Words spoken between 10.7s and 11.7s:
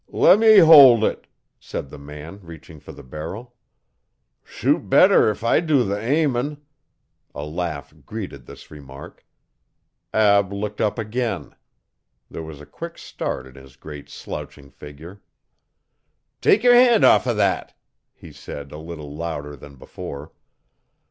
up again.